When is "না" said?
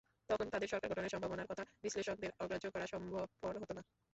3.77-3.81